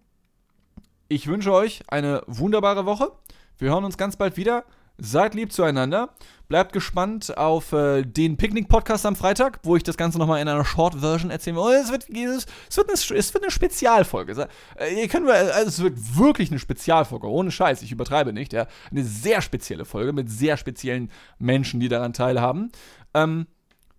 [1.07, 3.13] Ich wünsche euch eine wunderbare Woche.
[3.59, 4.65] Wir hören uns ganz bald wieder.
[4.99, 6.11] Seid lieb zueinander.
[6.49, 10.65] Bleibt gespannt auf äh, den Picknick-Podcast am Freitag, wo ich das Ganze nochmal in einer
[10.65, 11.63] Short-Version erzählen will.
[11.65, 14.49] Oh, es, wird, es, wird eine, es wird eine Spezialfolge.
[14.79, 18.53] Äh, ihr könnt, also es wird wirklich eine Spezialfolge, ohne Scheiß, ich übertreibe nicht.
[18.53, 18.69] Ja.
[18.93, 22.71] Eine sehr spezielle Folge mit sehr speziellen Menschen, die daran teilhaben.
[23.13, 23.47] Ähm,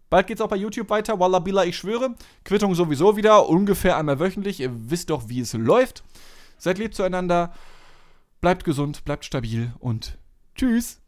[0.09, 1.19] Bald geht's auch bei YouTube weiter.
[1.19, 2.15] Wallabilla, ich schwöre.
[2.45, 4.61] Quittung sowieso wieder, ungefähr einmal wöchentlich.
[4.61, 6.03] Ihr wisst doch, wie es läuft.
[6.57, 7.53] Seid lieb zueinander.
[8.39, 10.17] Bleibt gesund, bleibt stabil und
[10.57, 10.99] Tschüss.